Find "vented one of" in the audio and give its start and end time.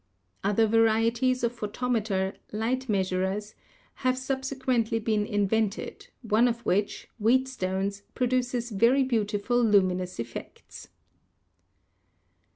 5.47-6.65